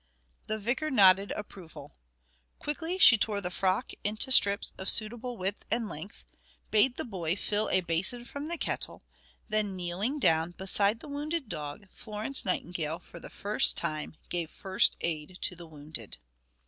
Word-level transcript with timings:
The 0.47 0.57
vicar 0.57 0.89
nodded 0.89 1.29
approval. 1.35 1.91
Quickly 2.57 2.97
she 2.97 3.19
tore 3.19 3.39
the 3.39 3.51
frock 3.51 3.91
into 4.03 4.31
strips 4.31 4.71
of 4.79 4.89
suitable 4.89 5.37
width 5.37 5.63
and 5.69 5.87
length; 5.87 6.25
bade 6.71 6.95
the 6.95 7.05
boy 7.05 7.35
fill 7.35 7.69
a 7.69 7.81
basin 7.81 8.25
from 8.25 8.47
the 8.47 8.57
kettle, 8.57 9.03
and 9.47 9.53
then 9.53 9.75
kneeling 9.75 10.17
down 10.17 10.53
beside 10.57 11.01
the 11.01 11.07
wounded 11.07 11.49
dog, 11.49 11.85
Florence 11.91 12.43
Nightingale 12.45 12.97
for 12.97 13.19
the 13.19 13.29
first 13.29 13.77
time 13.77 14.15
gave 14.29 14.49
"first 14.49 14.97
aid 15.01 15.37
to 15.43 15.55
the 15.55 15.67
wounded." 15.67 16.17